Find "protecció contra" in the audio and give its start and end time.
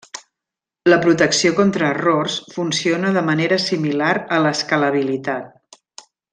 1.03-1.89